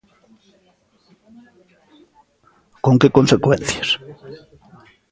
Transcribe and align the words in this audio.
Con 2.85 2.95
que 3.01 3.13
consecuencias? 3.17 3.89